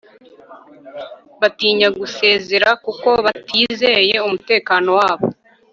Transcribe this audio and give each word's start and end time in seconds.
Batinya 1.41 1.87
gusezera 1.99 2.69
kuko 2.85 3.09
batizeye 3.25 4.15
umutekano 4.27 4.89
wabo 4.99 5.27